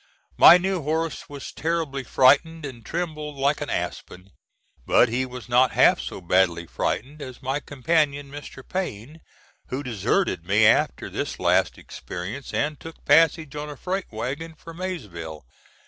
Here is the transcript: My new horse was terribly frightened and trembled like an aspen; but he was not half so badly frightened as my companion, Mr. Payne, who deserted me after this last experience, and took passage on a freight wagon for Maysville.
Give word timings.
My 0.35 0.57
new 0.57 0.81
horse 0.81 1.29
was 1.29 1.51
terribly 1.51 2.03
frightened 2.03 2.65
and 2.65 2.83
trembled 2.83 3.35
like 3.37 3.61
an 3.61 3.69
aspen; 3.69 4.31
but 4.83 5.09
he 5.09 5.27
was 5.27 5.47
not 5.47 5.73
half 5.73 5.99
so 6.01 6.19
badly 6.19 6.65
frightened 6.65 7.21
as 7.21 7.43
my 7.43 7.59
companion, 7.59 8.31
Mr. 8.31 8.67
Payne, 8.67 9.21
who 9.67 9.83
deserted 9.83 10.43
me 10.43 10.65
after 10.65 11.07
this 11.07 11.37
last 11.39 11.77
experience, 11.77 12.51
and 12.51 12.79
took 12.79 13.05
passage 13.05 13.55
on 13.55 13.69
a 13.69 13.77
freight 13.77 14.07
wagon 14.11 14.55
for 14.55 14.73
Maysville. 14.73 15.45